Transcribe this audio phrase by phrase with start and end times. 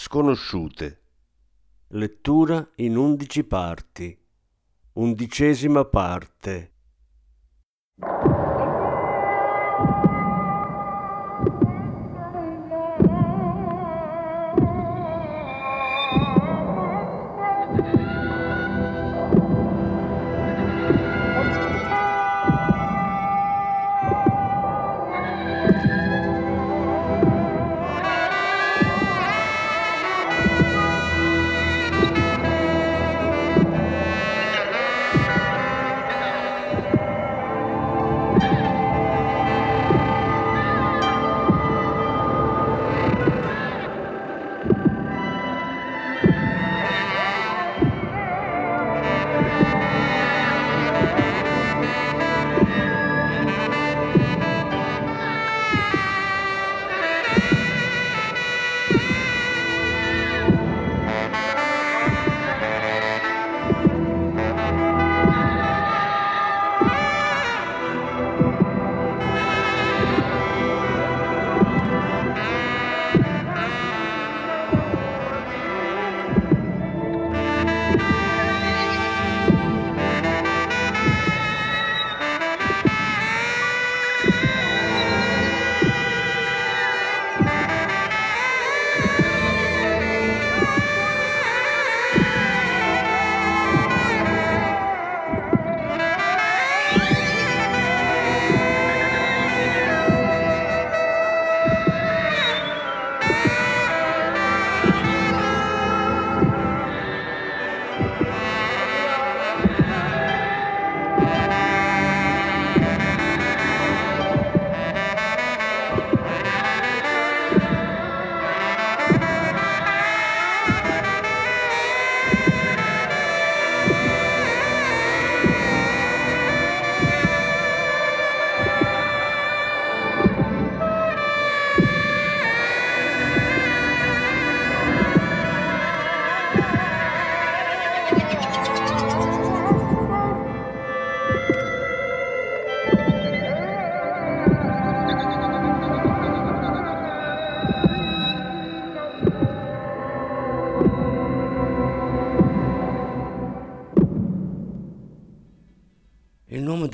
[0.00, 1.00] Sconosciute.
[1.88, 4.16] Lettura in undici parti.
[4.92, 6.74] Undicesima parte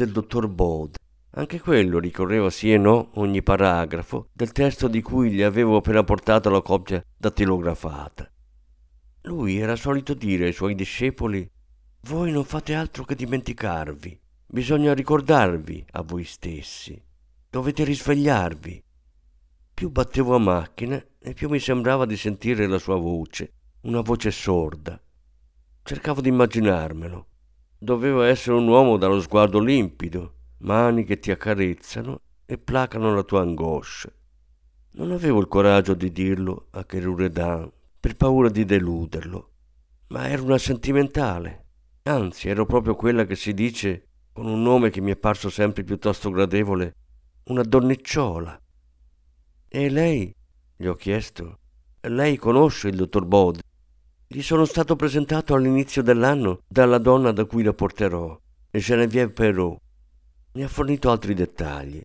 [0.05, 0.99] del dottor Bode.
[1.37, 6.05] Anche quello ricorreva sì e no ogni paragrafo del testo di cui gli avevo appena
[6.05, 8.31] portato la copia dattilografata.
[9.23, 11.51] Lui era solito dire ai suoi discepoli
[12.03, 17.03] Voi non fate altro che dimenticarvi, bisogna ricordarvi a voi stessi,
[17.49, 18.85] dovete risvegliarvi.
[19.73, 24.31] Più battevo a macchina e più mi sembrava di sentire la sua voce, una voce
[24.31, 25.01] sorda.
[25.83, 27.27] Cercavo di immaginarmelo.
[27.84, 33.43] Doveva essere un uomo dallo sguardo limpido, mani che ti accarezzano e placano la tua
[33.43, 34.11] angoscia.
[34.93, 39.50] Non avevo il coraggio di dirlo a Cheruredan per paura di deluderlo,
[40.09, 41.67] ma ero una sentimentale.
[42.05, 45.84] Anzi, ero proprio quella che si dice, con un nome che mi è parso sempre
[45.84, 46.94] piuttosto gradevole,
[47.49, 48.59] una donnicciola.
[49.69, 50.34] E lei?
[50.75, 51.59] gli ho chiesto.
[52.00, 53.61] Lei conosce il dottor Bode?
[54.34, 58.37] Gli sono stato presentato all'inizio dell'anno dalla donna da cui la porterò,
[58.69, 59.81] Geneviève Perrault.
[60.55, 62.03] Mi ha fornito altri dettagli.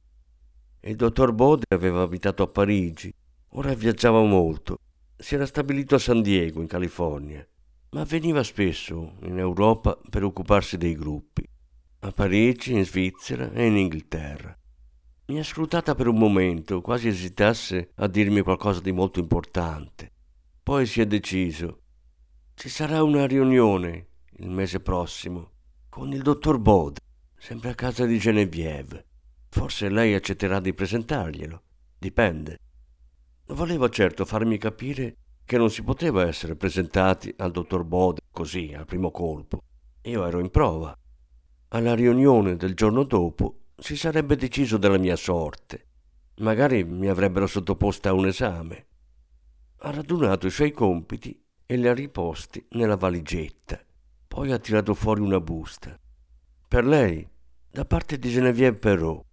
[0.81, 3.12] Il dottor Bode aveva abitato a Parigi,
[3.54, 4.77] ora viaggiava molto.
[5.18, 7.44] Si era stabilito a San Diego, in California,
[7.94, 11.44] ma veniva spesso in Europa per occuparsi dei gruppi,
[12.01, 14.56] a Parigi, in Svizzera e in Inghilterra.
[15.30, 20.12] Mi ha scrutata per un momento, quasi esitasse a dirmi qualcosa di molto importante.
[20.62, 21.86] Poi si è deciso
[22.59, 24.07] ci sarà una riunione
[24.39, 25.51] il mese prossimo
[25.88, 27.00] con il dottor Bode,
[27.38, 29.06] sempre a casa di Genevieve.
[29.47, 31.61] Forse lei accetterà di presentarglielo.
[31.97, 32.59] Dipende.
[33.45, 35.15] Voleva certo farmi capire
[35.45, 39.63] che non si poteva essere presentati al dottor Bode così, al primo colpo.
[40.01, 40.94] Io ero in prova.
[41.69, 45.85] Alla riunione del giorno dopo si sarebbe deciso della mia sorte.
[46.39, 48.88] Magari mi avrebbero sottoposta a un esame.
[49.77, 53.80] ha radunato i suoi compiti e li ha riposti nella valigetta.
[54.27, 55.95] Poi ha tirato fuori una busta.
[56.68, 57.27] Per lei,
[57.69, 59.24] da parte di Geneviève Perrault.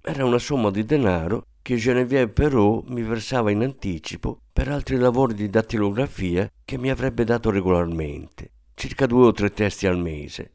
[0.00, 5.34] Era una somma di denaro che Geneviève Perrault mi versava in anticipo per altri lavori
[5.34, 10.52] di dattilografia che mi avrebbe dato regolarmente, circa due o tre testi al mese.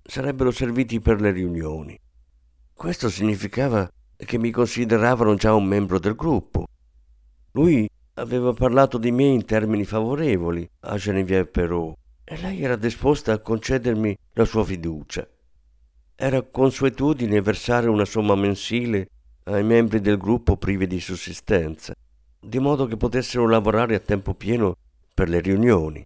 [0.00, 1.98] Sarebbero serviti per le riunioni.
[2.72, 6.66] Questo significava che mi consideravano già un membro del gruppo.
[7.50, 13.32] Lui aveva parlato di me in termini favorevoli a Geneviève Perrault e lei era disposta
[13.32, 15.26] a concedermi la sua fiducia.
[16.14, 19.08] Era consuetudine versare una somma mensile
[19.44, 21.94] ai membri del gruppo privi di sussistenza,
[22.40, 24.76] di modo che potessero lavorare a tempo pieno
[25.12, 26.04] per le riunioni.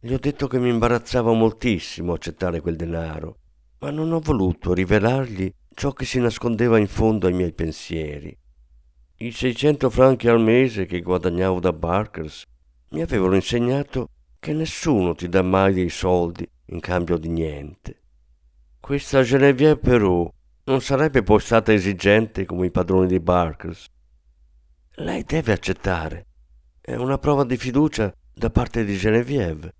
[0.00, 3.38] Gli ho detto che mi imbarazzava moltissimo accettare quel denaro,
[3.80, 8.36] ma non ho voluto rivelargli ciò che si nascondeva in fondo ai miei pensieri.
[9.20, 12.44] I 600 franchi al mese che guadagnavo da Barkers
[12.90, 18.00] mi avevano insegnato che nessuno ti dà mai dei soldi in cambio di niente.
[18.78, 20.32] Questa Geneviève Perrault
[20.66, 23.86] non sarebbe poi stata esigente come i padroni di Barkers.
[24.98, 26.26] Lei deve accettare.
[26.80, 29.74] È una prova di fiducia da parte di Geneviève.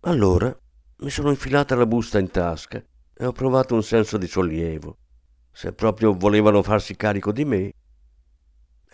[0.00, 0.54] Allora
[0.98, 2.84] mi sono infilata la busta in tasca
[3.14, 4.98] e ho provato un senso di sollievo.
[5.50, 7.72] Se proprio volevano farsi carico di me.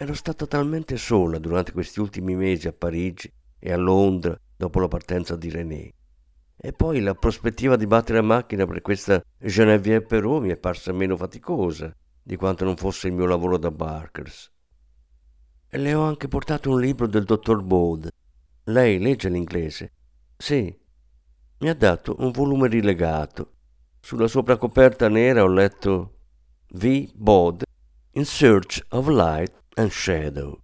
[0.01, 3.29] Ero stata talmente sola durante questi ultimi mesi a Parigi
[3.59, 5.93] e a Londra dopo la partenza di René.
[6.57, 10.93] E poi la prospettiva di battere a macchina per questa Geneviève Perrault mi è parsa
[10.93, 11.93] meno faticosa
[12.23, 14.53] di quanto non fosse il mio lavoro da Barkers.
[15.69, 18.13] E le ho anche portato un libro del dottor Bode.
[18.67, 19.95] Lei legge l'inglese?
[20.37, 20.79] Sì.
[21.59, 23.55] Mi ha dato un volume rilegato.
[23.99, 26.19] Sulla sopracoperta nera ho letto
[26.69, 27.11] V.
[27.15, 27.65] Bode
[28.13, 30.61] In Search of Light and Shadow.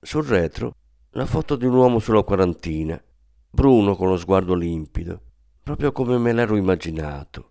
[0.00, 0.74] Sul retro
[1.10, 3.00] la foto di un uomo sulla quarantina
[3.48, 5.20] bruno con lo sguardo limpido,
[5.62, 7.50] proprio come me l'ero immaginato.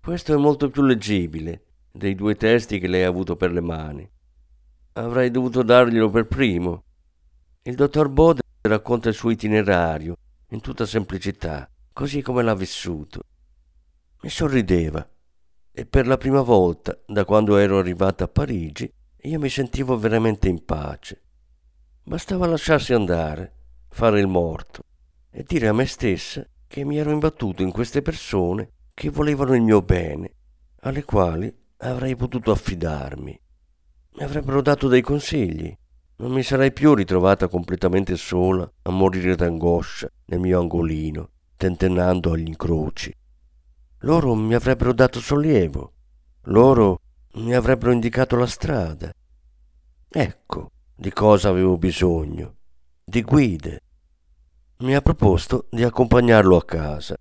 [0.00, 4.08] Questo è molto più leggibile dei due testi che lei ha avuto per le mani.
[4.92, 6.84] Avrei dovuto darglielo per primo.
[7.62, 10.16] Il dottor Bode racconta il suo itinerario
[10.50, 13.22] in tutta semplicità, così come l'ha vissuto.
[14.22, 15.06] Mi sorrideva
[15.72, 18.92] e per la prima volta da quando ero arrivata a Parigi
[19.22, 21.22] io mi sentivo veramente in pace.
[22.04, 23.52] Bastava lasciarsi andare,
[23.88, 24.82] fare il morto
[25.30, 29.62] e dire a me stessa che mi ero imbattuto in queste persone che volevano il
[29.62, 30.34] mio bene,
[30.80, 33.40] alle quali avrei potuto affidarmi.
[34.14, 35.76] Mi avrebbero dato dei consigli.
[36.16, 42.48] Non mi sarei più ritrovata completamente sola a morire d'angoscia nel mio angolino, tentennando agli
[42.48, 43.14] incroci.
[44.00, 45.92] Loro mi avrebbero dato sollievo.
[46.44, 47.00] Loro
[47.38, 49.12] mi avrebbero indicato la strada.
[50.08, 52.56] Ecco di cosa avevo bisogno.
[53.04, 53.82] Di guide
[54.78, 57.16] mi ha proposto di accompagnarlo a casa.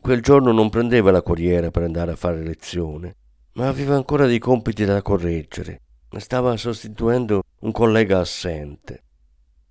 [0.00, 3.16] Quel giorno non prendeva la corriera per andare a fare lezione,
[3.54, 5.80] ma aveva ancora dei compiti da correggere.
[6.16, 9.02] Stava sostituendo un collega assente.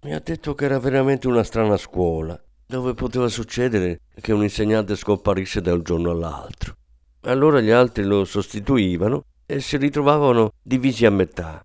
[0.01, 4.95] Mi ha detto che era veramente una strana scuola, dove poteva succedere che un insegnante
[4.95, 6.75] scomparisse da un giorno all'altro.
[7.22, 11.63] Allora gli altri lo sostituivano e si ritrovavano divisi a metà.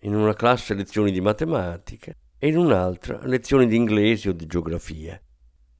[0.00, 5.20] In una classe lezioni di matematica, e in un'altra lezioni di inglese o di geografia.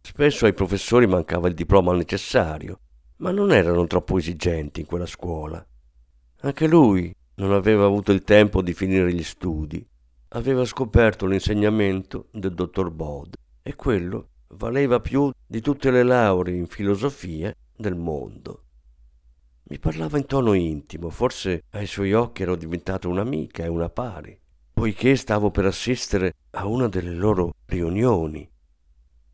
[0.01, 2.81] Spesso ai professori mancava il diploma necessario,
[3.19, 5.65] ma non erano troppo esigenti in quella scuola.
[6.41, 9.87] Anche lui non aveva avuto il tempo di finire gli studi.
[10.29, 16.67] Aveva scoperto l'insegnamento del dottor Bod e quello valeva più di tutte le lauree in
[16.67, 18.64] filosofia del mondo.
[19.67, 24.39] Mi parlava in tono intimo, forse ai suoi occhi ero diventata un'amica e una pari
[24.75, 28.47] poiché stavo per assistere a una delle loro riunioni.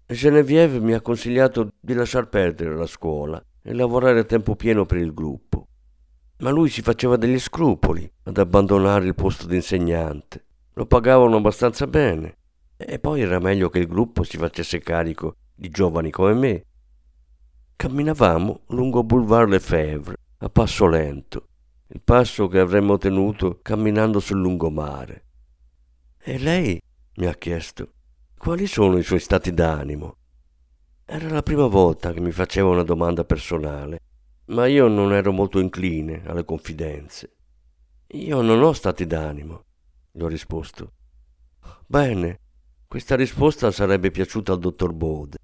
[0.07, 4.99] Geneviève mi ha consigliato di lasciar perdere la scuola e lavorare a tempo pieno per
[4.99, 5.67] il gruppo.
[6.41, 10.45] Ma lui si faceva degli scrupoli ad abbandonare il posto di insegnante.
[10.75, 12.37] Lo pagavano abbastanza bene
[12.77, 16.65] e poi era meglio che il gruppo si facesse carico di giovani come me.
[17.81, 21.47] Camminavamo lungo Boulevard Lefebvre a passo lento,
[21.87, 25.25] il passo che avremmo tenuto camminando sul lungomare.
[26.19, 26.79] E lei
[27.15, 27.93] mi ha chiesto
[28.37, 30.17] quali sono i suoi stati d'animo.
[31.07, 34.03] Era la prima volta che mi faceva una domanda personale,
[34.49, 37.35] ma io non ero molto incline alle confidenze.
[38.09, 39.65] Io non ho stati d'animo,
[40.13, 40.93] gli ho risposto.
[41.87, 42.41] Bene,
[42.87, 45.39] questa risposta sarebbe piaciuta al dottor Bode.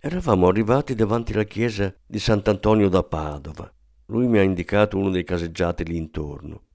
[0.00, 3.68] Eravamo arrivati davanti alla chiesa di Sant'Antonio da Padova.
[4.06, 6.66] Lui mi ha indicato uno dei caseggiati lì intorno.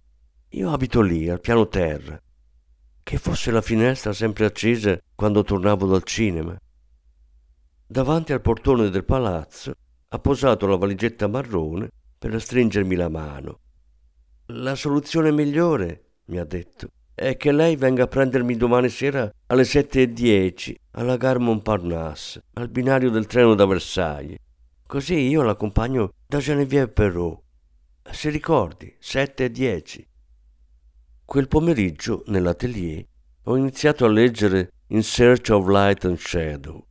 [0.50, 2.22] Io abito lì, al piano terra,
[3.01, 6.53] che fosse la finestra sempre accesa quando tornavo dal cinema.
[7.88, 9.74] Davanti al portone del palazzo
[10.10, 13.60] ha posato la valigetta marrone per stringermi la mano.
[14.48, 19.65] La soluzione migliore, mi ha detto, è che lei venga a prendermi domani sera alle
[19.65, 24.38] sette e dieci alla Gare Montparnasse, al binario del treno da Versailles.
[24.86, 27.41] Così io l'accompagno da Geneviève Perrault.
[28.12, 30.05] Si ricordi, sette e dieci.
[31.25, 33.05] Quel pomeriggio, nell'atelier,
[33.43, 36.86] ho iniziato a leggere In Search of Light and Shadow.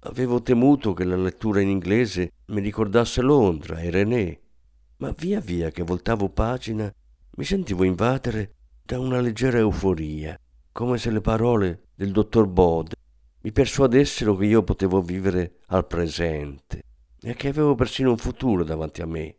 [0.00, 4.40] Avevo temuto che la lettura in inglese mi ricordasse Londra e René,
[4.98, 6.92] ma via via che voltavo pagina
[7.36, 8.54] mi sentivo invadere
[8.86, 10.38] da una leggera euforia,
[10.70, 12.92] come se le parole del dottor Bod
[13.40, 16.82] mi persuadessero che io potevo vivere al presente
[17.22, 19.36] e che avevo persino un futuro davanti a me.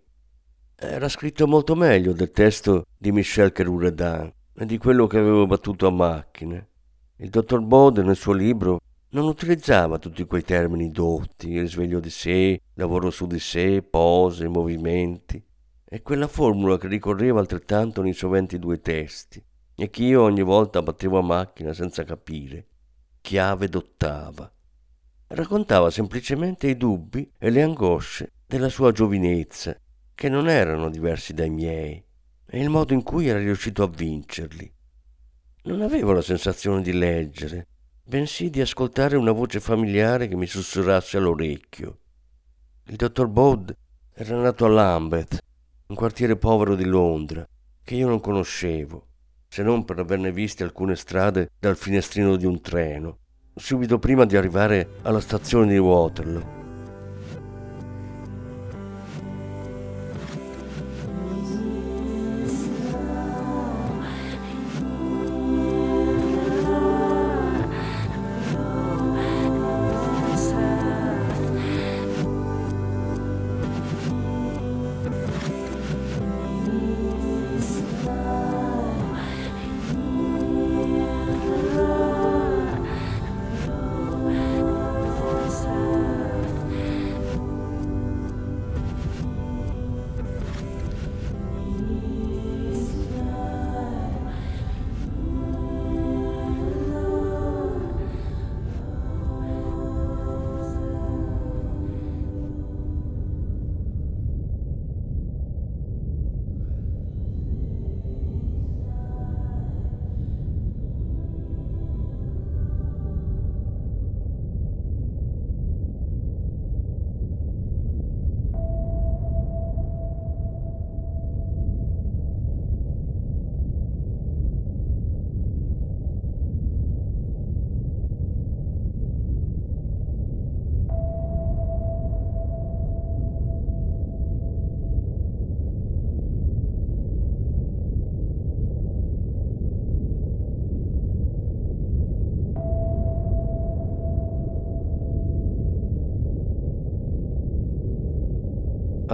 [0.76, 5.86] Era scritto molto meglio del testo di Michel Kerouredan e di quello che avevo battuto
[5.86, 6.68] a macchina.
[7.18, 12.60] Il dottor Bod nel suo libro non utilizzava tutti quei termini dotti, risveglio di sé,
[12.74, 15.40] lavoro su di sé, pose, movimenti
[15.96, 19.42] e quella formula che ricorreva altrettanto nei soventi due testi
[19.74, 22.68] e che io ogni volta battevo a macchina senza capire.
[23.22, 24.52] Chiave d'ottava.
[25.28, 29.80] Raccontava semplicemente i dubbi e le angosce della sua giovinezza,
[30.14, 32.04] che non erano diversi dai miei,
[32.46, 34.70] e il modo in cui era riuscito a vincerli.
[35.64, 37.68] Non avevo la sensazione di leggere,
[38.04, 42.00] bensì di ascoltare una voce familiare che mi sussurrasse all'orecchio.
[42.88, 43.78] Il dottor Bode
[44.14, 45.44] era nato a Lambeth,
[45.88, 47.48] un quartiere povero di Londra,
[47.84, 49.06] che io non conoscevo,
[49.48, 53.20] se non per averne viste alcune strade dal finestrino di un treno,
[53.54, 56.55] subito prima di arrivare alla stazione di Waterloo.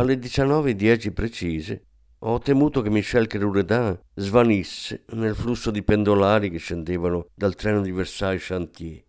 [0.01, 1.84] Alle 19.10 precise
[2.22, 7.91] ho temuto che Michel Kerouredan svanisse nel flusso di pendolari che scendevano dal treno di
[7.91, 9.03] Versailles Chantier.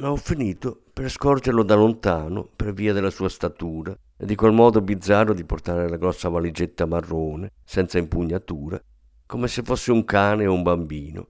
[0.00, 4.50] Ma ho finito per scorgerlo da lontano per via della sua statura e di quel
[4.50, 8.82] modo bizzarro di portare la grossa valigetta marrone, senza impugnatura,
[9.26, 11.28] come se fosse un cane o un bambino.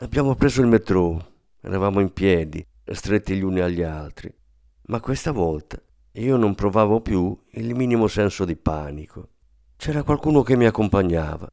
[0.00, 1.26] Abbiamo preso il metro,
[1.62, 4.30] eravamo in piedi, stretti gli uni agli altri,
[4.88, 5.80] ma questa volta
[6.22, 9.28] io non provavo più il minimo senso di panico.
[9.76, 11.46] C'era qualcuno che mi accompagnava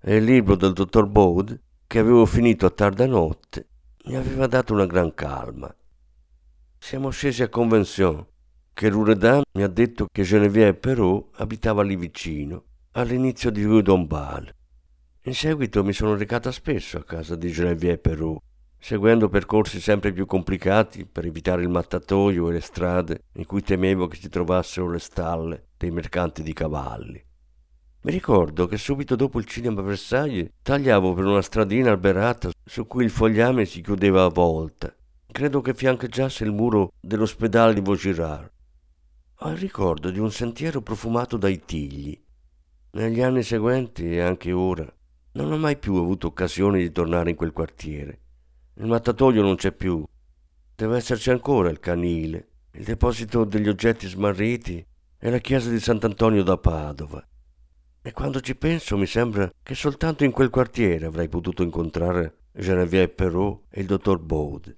[0.00, 3.68] e il libro del dottor Bode, che avevo finito a tarda notte,
[4.04, 5.74] mi aveva dato una gran calma.
[6.78, 8.26] Siamo scesi a Convention,
[8.74, 14.52] che Ruredan mi ha detto che Geneviève Perrault abitava lì vicino, all'inizio di Rue d'Ombal.
[15.22, 18.42] In seguito mi sono recata spesso a casa di Geneviève Perrault
[18.84, 24.08] seguendo percorsi sempre più complicati per evitare il mattatoio e le strade in cui temevo
[24.08, 27.24] che si trovassero le stalle dei mercanti di cavalli.
[28.02, 33.04] Mi ricordo che subito dopo il cinema Versailles tagliavo per una stradina alberata su cui
[33.04, 34.92] il fogliame si chiudeva a volta.
[35.30, 38.50] Credo che fiancheggiasse il muro dell'ospedale di Vaugirard.
[39.42, 42.20] Ho il ricordo di un sentiero profumato dai tigli.
[42.90, 44.92] Negli anni seguenti e anche ora
[45.34, 48.21] non ho mai più avuto occasione di tornare in quel quartiere.
[48.76, 50.02] Il mattatoio non c'è più.
[50.74, 54.84] Deve esserci ancora il canile, il deposito degli oggetti smarriti
[55.18, 57.22] e la chiesa di Sant'Antonio da Padova.
[58.00, 63.10] E quando ci penso mi sembra che soltanto in quel quartiere avrei potuto incontrare Geneviève
[63.10, 64.76] Perrault e il dottor Bode.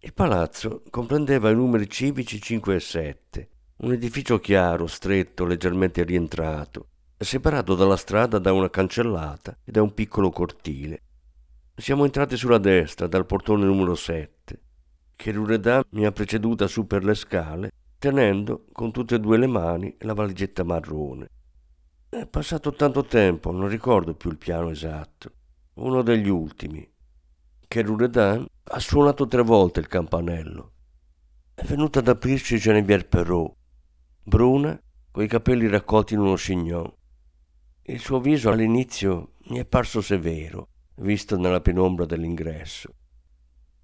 [0.00, 6.88] Il palazzo comprendeva i numeri civici 5 e 7, un edificio chiaro, stretto, leggermente rientrato,
[7.18, 11.02] separato dalla strada da una cancellata e da un piccolo cortile.
[11.74, 14.60] Siamo entrati sulla destra dal portone numero 7.
[15.16, 19.96] Cheruredan mi ha preceduta su per le scale, tenendo con tutte e due le mani
[20.00, 21.28] la valigetta marrone.
[22.10, 25.32] È passato tanto tempo, non ricordo più il piano esatto.
[25.74, 26.86] Uno degli ultimi.
[27.66, 30.72] Cheruredan ha suonato tre volte il campanello.
[31.54, 33.54] È venuta ad aprirci Geneviève Perrault,
[34.22, 34.78] bruna,
[35.10, 36.92] coi capelli raccolti in uno chignon.
[37.84, 40.68] Il suo viso all'inizio mi è parso severo,
[41.02, 42.94] visto nella penombra dell'ingresso.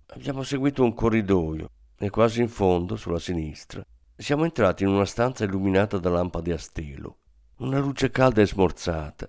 [0.07, 3.85] Abbiamo seguito un corridoio e quasi in fondo, sulla sinistra,
[4.17, 7.19] siamo entrati in una stanza illuminata da lampade a stelo.
[7.59, 9.29] Una luce calda e smorzata.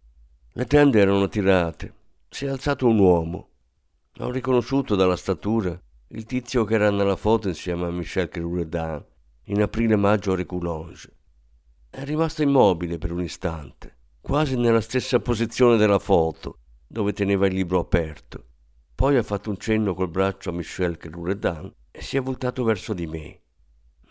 [0.54, 1.94] Le tende erano tirate.
[2.30, 3.50] Si è alzato un uomo.
[4.20, 5.80] Ho riconosciuto dalla statura
[6.12, 9.04] il tizio che era nella foto insieme a Michel Crerouredin
[9.46, 11.18] in aprile-maggio a Reculonge.
[11.90, 16.59] È rimasto immobile per un istante, quasi nella stessa posizione della foto,
[16.90, 18.46] dove teneva il libro aperto.
[18.96, 22.94] Poi ha fatto un cenno col braccio a Michel Crerouredin e si è voltato verso
[22.94, 23.42] di me.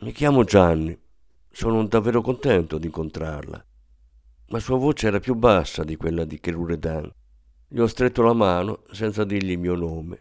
[0.00, 0.98] Mi chiamo Gianni.
[1.50, 3.66] Sono davvero contento di incontrarla
[4.50, 7.10] ma sua voce era più bassa di quella di Cheruredan.
[7.68, 10.20] Gli ho stretto la mano senza dirgli il mio nome.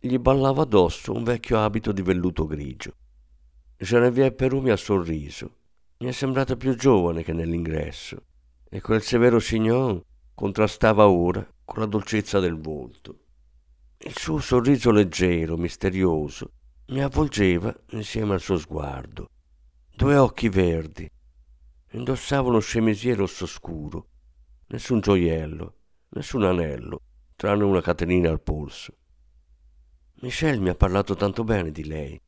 [0.00, 2.94] Gli ballava addosso un vecchio abito di velluto grigio.
[3.76, 5.58] Genevieve Perù mi ha sorriso.
[5.98, 8.24] Mi è sembrata più giovane che nell'ingresso
[8.68, 10.02] e quel severo chignon
[10.36, 13.20] contrastava ora con la dolcezza del volto.
[13.96, 16.52] Il suo sorriso leggero, misterioso,
[16.88, 19.30] mi avvolgeva insieme al suo sguardo.
[19.96, 21.10] Due occhi verdi,
[21.92, 24.08] Indossava uno chemisier rosso scuro,
[24.66, 25.76] nessun gioiello,
[26.10, 27.00] nessun anello,
[27.34, 28.94] tranne una catenina al polso.
[30.20, 32.20] Michelle mi ha parlato tanto bene di lei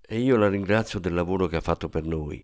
[0.00, 2.42] e io la ringrazio del lavoro che ha fatto per noi.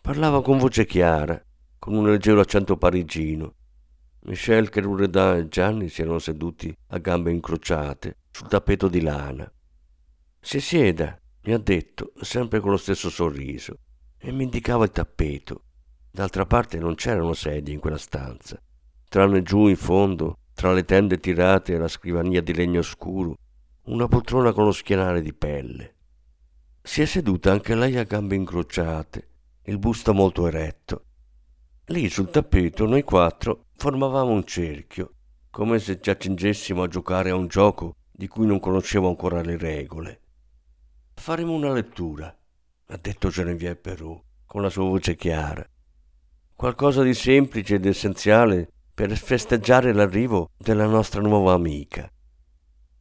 [0.00, 1.38] Parlava con voce chiara,
[1.78, 3.56] con un leggero accento parigino.
[4.22, 9.50] Michel, Cheruredin e Gianni si erano seduti a gambe incrociate sul tappeto di lana.
[10.40, 13.78] Si sieda, mi ha detto, sempre con lo stesso sorriso
[14.18, 15.62] e mi indicava il tappeto.
[16.10, 18.60] D'altra parte non c'erano sedie in quella stanza,
[19.08, 23.36] tranne giù in fondo, tra le tende tirate e la scrivania di legno scuro,
[23.84, 25.94] una poltrona con lo schienale di pelle.
[26.82, 29.28] Si è seduta anche lei a gambe incrociate,
[29.64, 31.04] il busto molto eretto.
[31.86, 35.12] Lì sul tappeto noi quattro formavamo un cerchio,
[35.50, 39.56] come se ci accingessimo a giocare a un gioco di cui non conoscevo ancora le
[39.56, 40.20] regole.
[41.14, 42.36] Faremo una lettura,
[42.86, 45.64] ha detto Genevieve Perù con la sua voce chiara.
[46.56, 52.10] Qualcosa di semplice ed essenziale per festeggiare l'arrivo della nostra nuova amica.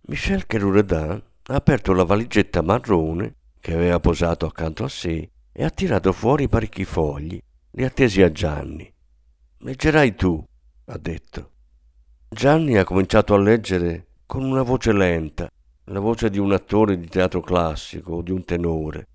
[0.01, 5.71] Michel Cheruredin ha aperto la valigetta marrone che aveva posato accanto a sé e ha
[5.71, 8.93] tirato fuori parecchi fogli, li ha tesi a Gianni.
[9.59, 10.45] Leggerai tu,
[10.89, 11.51] ha detto.
[12.29, 15.49] Gianni ha cominciato a leggere con una voce lenta,
[15.85, 19.07] la voce di un attore di teatro classico o di un tenore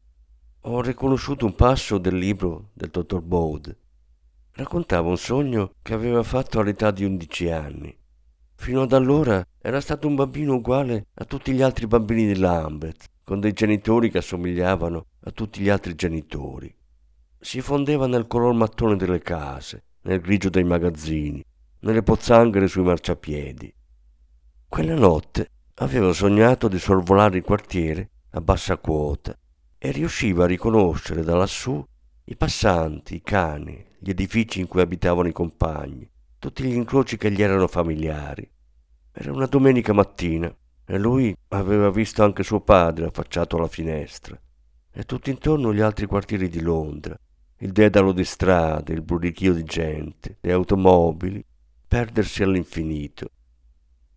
[0.64, 3.76] ho riconosciuto un passo del libro del dottor Bode.
[4.52, 7.96] Raccontava un sogno che aveva fatto all'età di undici anni.
[8.54, 13.06] Fino ad allora era stato un bambino uguale a tutti gli altri bambini di Lambeth,
[13.24, 16.72] con dei genitori che assomigliavano a tutti gli altri genitori.
[17.40, 21.42] Si fondeva nel color mattone delle case, nel grigio dei magazzini,
[21.82, 23.74] nelle pozzanghere sui marciapiedi.
[24.68, 29.36] Quella notte aveva sognato di sorvolare il quartiere a bassa quota
[29.78, 31.84] e riusciva a riconoscere da lassù
[32.24, 37.30] i passanti, i cani, gli edifici in cui abitavano i compagni, tutti gli incroci che
[37.30, 38.48] gli erano familiari.
[39.12, 44.40] Era una domenica mattina e lui aveva visto anche suo padre affacciato alla finestra
[44.94, 47.18] e tutto intorno gli altri quartieri di Londra,
[47.58, 51.44] il dedalo di strade, il brulichio di gente, le automobili,
[51.92, 53.28] perdersi all'infinito.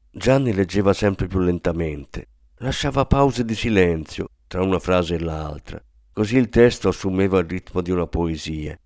[0.10, 5.84] Gianni leggeva sempre più lentamente, lasciava pause di silenzio tra una frase e l'altra.
[6.14, 8.80] Così il testo assumeva il ritmo di una poesia.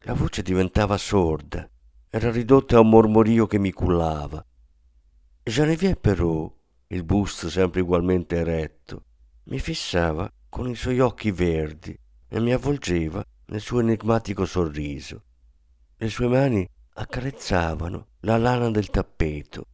[0.00, 1.66] La voce diventava sorda,
[2.10, 4.44] era ridotta a un mormorio che mi cullava.
[5.42, 6.54] Genevieve però,
[6.88, 9.04] il busto sempre ugualmente eretto,
[9.44, 15.22] mi fissava con i suoi occhi verdi e mi avvolgeva nel suo enigmatico sorriso.
[15.96, 19.66] Le sue mani accarezzavano la lana del tappeto,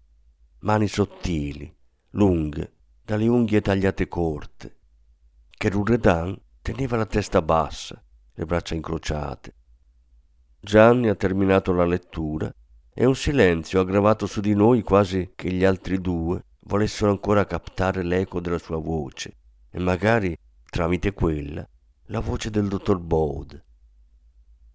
[0.60, 1.72] mani sottili,
[2.10, 2.72] lunghe,
[3.04, 4.78] dalle unghie tagliate corte,
[5.48, 8.02] che Rurredan teneva la testa bassa,
[8.34, 9.54] le braccia incrociate.
[10.58, 12.52] Gianni ha terminato la lettura
[12.92, 17.44] e un silenzio ha gravato su di noi quasi che gli altri due volessero ancora
[17.44, 19.36] captare l'eco della sua voce
[19.70, 20.36] e magari,
[20.68, 21.66] tramite quella,
[22.06, 23.64] la voce del dottor Bode.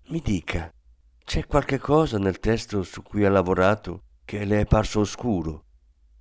[0.07, 0.71] Mi dica,
[1.27, 5.65] c'è qualche cosa nel testo su cui ha lavorato che le è parso oscuro?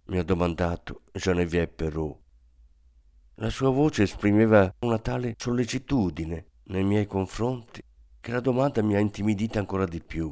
[0.07, 2.19] mi ha domandato Geneviève Perrault.
[3.37, 7.81] La sua voce esprimeva una tale sollecitudine nei miei confronti
[8.21, 10.29] che la domanda mi ha intimidita ancora di più.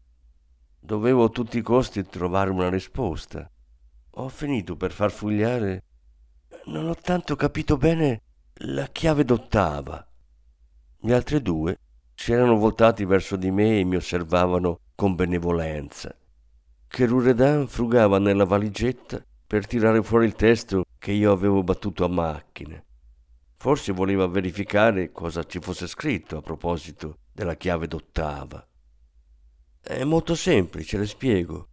[0.81, 3.49] Dovevo a tutti i costi trovare una risposta.
[4.15, 5.85] Ho finito per far fugliare.
[6.65, 8.23] Non ho tanto capito bene
[8.55, 10.05] la chiave d'ottava.
[10.99, 11.79] Gli altri due
[12.15, 16.17] si erano voltati verso di me e mi osservavano con benevolenza.
[16.87, 22.83] Cheruredan frugava nella valigetta per tirare fuori il testo che io avevo battuto a macchina.
[23.57, 28.67] Forse voleva verificare cosa ci fosse scritto a proposito della chiave d'ottava.
[29.81, 31.69] È molto semplice, le spiego.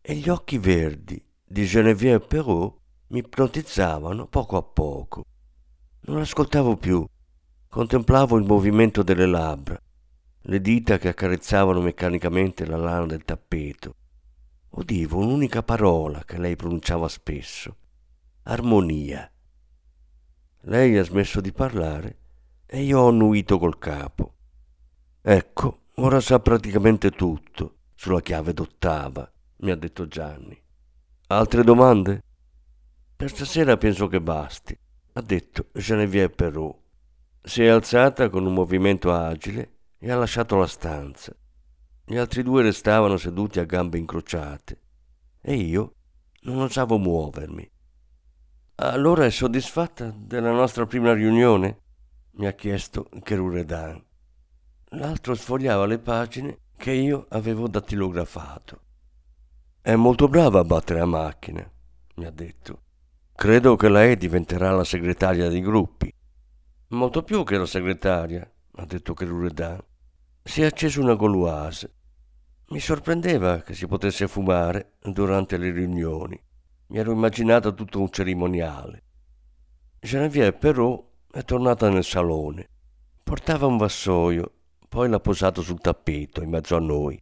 [0.00, 5.24] E gli occhi verdi di Geneviève Perrault mi ipnotizzavano poco a poco.
[6.02, 7.04] Non ascoltavo più,
[7.70, 9.80] contemplavo il movimento delle labbra,
[10.42, 13.94] le dita che accarezzavano meccanicamente la lana del tappeto.
[14.70, 17.76] Udivo un'unica parola che lei pronunciava spesso,
[18.42, 19.30] armonia.
[20.62, 22.18] Lei ha smesso di parlare
[22.66, 24.34] e io ho annuito col capo.
[25.22, 30.60] Ecco, ora sa praticamente tutto sulla chiave d'ottava, mi ha detto Gianni.
[31.28, 32.24] Altre domande?
[33.14, 34.76] Per stasera penso che basti,
[35.12, 36.79] ha detto Geneviève Perrault.
[37.42, 41.34] Si è alzata con un movimento agile e ha lasciato la stanza.
[42.04, 44.80] Gli altri due restavano seduti a gambe incrociate
[45.40, 45.94] e io
[46.42, 47.70] non osavo muovermi.
[48.76, 51.80] Allora è soddisfatta della nostra prima riunione?
[52.32, 54.02] mi ha chiesto Cheruredan.
[54.92, 58.80] L'altro sfogliava le pagine che io avevo dattilografato.
[59.82, 61.68] È molto brava a battere a macchina,
[62.14, 62.82] mi ha detto.
[63.34, 66.12] Credo che lei diventerà la segretaria dei gruppi.
[66.90, 69.80] Molto più che la segretaria, ha detto Cheruredan.
[70.42, 71.98] Si è acceso una goloise
[72.70, 76.40] mi sorprendeva che si potesse fumare durante le riunioni.
[76.86, 79.02] Mi ero immaginato tutto un cerimoniale.
[79.98, 82.68] Geneviève però è tornata nel salone.
[83.24, 84.52] Portava un vassoio,
[84.88, 87.20] poi l'ha posato sul tappeto in mezzo a noi.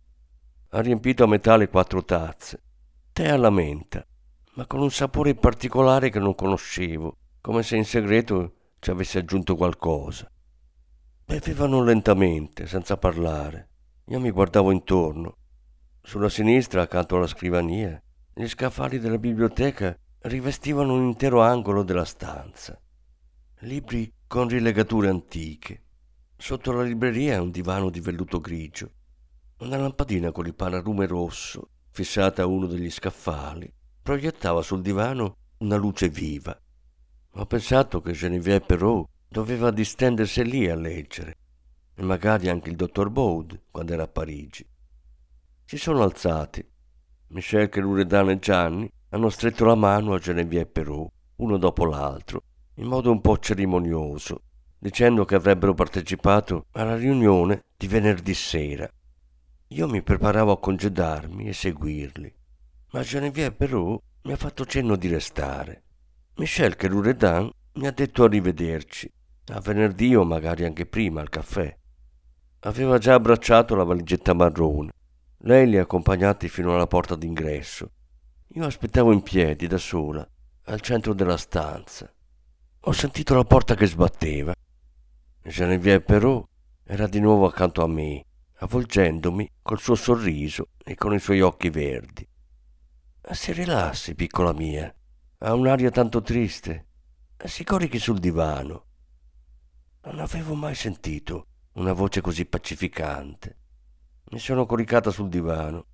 [0.68, 2.62] Ha riempito a metà le quattro tazze.
[3.10, 4.06] Tè alla menta,
[4.52, 9.56] ma con un sapore particolare che non conoscevo, come se in segreto ci avesse aggiunto
[9.56, 10.30] qualcosa.
[11.24, 13.68] Bevevano lentamente, senza parlare.
[14.06, 15.36] Io mi guardavo intorno.
[16.00, 22.80] Sulla sinistra, accanto alla scrivania, gli scaffali della biblioteca rivestivano un intero angolo della stanza.
[23.60, 25.82] Libri con rilegature antiche.
[26.36, 28.92] Sotto la libreria un divano di velluto grigio.
[29.58, 35.76] Una lampadina con il paralume rosso, fissata a uno degli scaffali, proiettava sul divano una
[35.76, 36.58] luce viva.
[37.38, 41.36] Ho pensato che Geneviève Perrault doveva distendersi lì a leggere
[41.94, 44.66] e magari anche il dottor Bode quando era a Parigi.
[45.64, 46.66] Si sono alzati.
[47.28, 52.42] Michel che Loredana e Gianni hanno stretto la mano a Geneviève Perrault, uno dopo l'altro,
[52.74, 54.42] in modo un po' cerimonioso,
[54.76, 58.90] dicendo che avrebbero partecipato alla riunione di venerdì sera.
[59.68, 62.34] Io mi preparavo a congedarmi e seguirli,
[62.90, 65.84] ma Geneviève Perrault mi ha fatto cenno di restare.
[66.38, 69.12] Michel che mi ha detto arrivederci,
[69.48, 71.76] a venerdì o magari anche prima al caffè.
[72.60, 74.92] Aveva già abbracciato la valigetta marrone.
[75.38, 77.90] Lei li ha accompagnati fino alla porta d'ingresso.
[78.54, 80.28] Io aspettavo in piedi, da sola,
[80.66, 82.08] al centro della stanza.
[82.82, 84.54] Ho sentito la porta che sbatteva.
[85.42, 86.46] Geneviève però
[86.84, 88.24] era di nuovo accanto a me,
[88.58, 92.24] avvolgendomi col suo sorriso e con i suoi occhi verdi.
[93.32, 94.92] Si rilassi, piccola mia.
[95.40, 96.86] Ha un'aria tanto triste.
[97.44, 98.86] Si corichi sul divano.
[100.02, 103.56] Non avevo mai sentito una voce così pacificante.
[104.30, 105.86] Mi sono coricata sul divano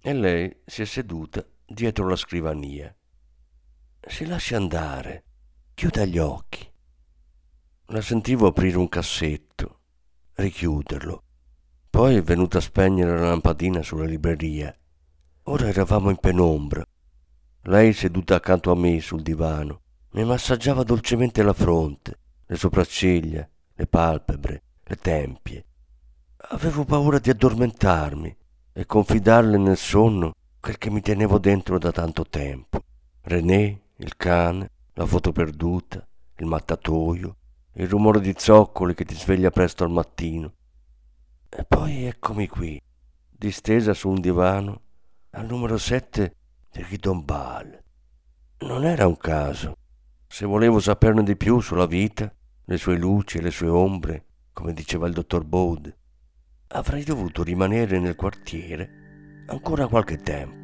[0.00, 2.94] e lei si è seduta dietro la scrivania.
[4.06, 5.24] Si lascia andare,
[5.72, 6.70] chiuda gli occhi.
[7.86, 9.80] La sentivo aprire un cassetto,
[10.34, 11.22] richiuderlo.
[11.88, 14.76] Poi è venuta a spegnere la lampadina sulla libreria.
[15.44, 16.83] Ora eravamo in penombra.
[17.66, 23.86] Lei seduta accanto a me sul divano mi massaggiava dolcemente la fronte, le sopracciglia, le
[23.86, 25.64] palpebre, le tempie.
[26.50, 28.36] Avevo paura di addormentarmi
[28.70, 32.84] e confidarle nel sonno quel che mi tenevo dentro da tanto tempo.
[33.22, 37.36] René, il cane, la foto perduta, il mattatoio,
[37.72, 40.52] il rumore di zoccoli che ti sveglia presto al mattino.
[41.48, 42.78] E poi eccomi qui,
[43.30, 44.80] distesa su un divano,
[45.30, 46.36] al numero 7
[47.22, 47.78] Ball.
[48.60, 49.76] non era un caso.
[50.26, 52.32] Se volevo saperne di più sulla vita,
[52.64, 55.96] le sue luci e le sue ombre, come diceva il dottor Bode,
[56.68, 60.63] avrei dovuto rimanere nel quartiere ancora qualche tempo.